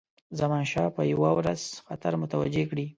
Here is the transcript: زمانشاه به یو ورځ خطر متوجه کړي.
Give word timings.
زمانشاه 0.39 0.87
به 0.95 1.01
یو 1.11 1.21
ورځ 1.39 1.61
خطر 1.87 2.13
متوجه 2.23 2.63
کړي. 2.69 2.85